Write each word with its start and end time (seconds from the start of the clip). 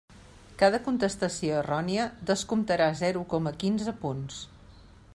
Cada 0.61 0.77
contestació 0.85 1.59
errònia 1.59 2.07
descomptarà 2.31 2.91
zero 3.05 3.25
coma 3.35 3.57
quinze 3.65 3.97
punts. 4.07 4.43